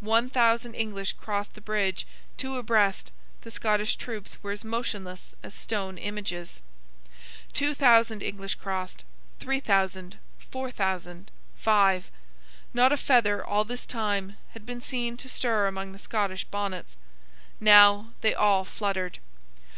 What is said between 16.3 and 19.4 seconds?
bonnets. Now, they all fluttered.